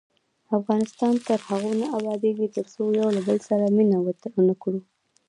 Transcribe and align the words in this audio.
افغانستان 0.57 1.13
تر 1.27 1.39
هغو 1.47 1.71
نه 1.81 1.87
ابادیږي، 1.97 2.47
ترڅو 2.55 2.83
له 2.97 3.03
یو 3.15 3.21
بل 3.27 3.37
سره 3.49 3.65
مینه 3.75 3.97
ونه 4.37 4.55
کړو. 4.61 4.79